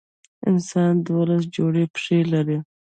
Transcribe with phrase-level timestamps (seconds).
[0.49, 2.57] انسان دولس جوړي پښتۍ لري.